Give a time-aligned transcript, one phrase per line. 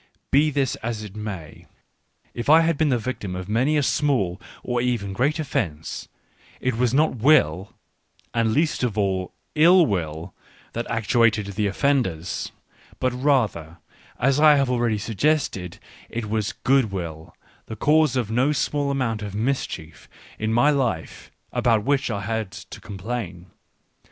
[0.31, 1.67] Be this as it may,
[2.33, 6.07] if I have been the victim of many a small or even great offence,
[6.59, 7.75] it was not" will,"
[8.33, 10.33] and least of all /// will
[10.73, 12.51] that actuated the offenders;
[12.99, 13.77] but rather,
[14.19, 15.77] as I have already suggested,
[16.09, 17.35] it was good will,
[17.67, 20.09] the cause of no small amount of mischief
[20.39, 23.51] in my life, about which I had to complain.